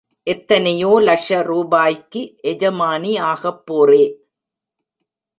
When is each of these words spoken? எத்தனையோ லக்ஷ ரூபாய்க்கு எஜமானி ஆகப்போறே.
எத்தனையோ 0.27 0.91
லக்ஷ 1.01 1.41
ரூபாய்க்கு 1.41 2.21
எஜமானி 2.43 3.11
ஆகப்போறே. 3.31 4.03